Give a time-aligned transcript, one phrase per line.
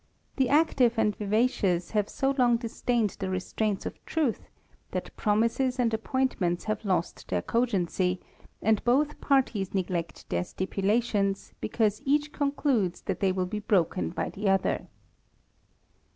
[0.37, 4.49] The active and vivacious have so long disdained the restraints of truth,
[4.89, 8.19] that promises and appointments have lost their cogency,
[8.63, 14.31] and both parties neglect their stipulations, because each concludes that they will be broken by
[14.31, 14.87] the other.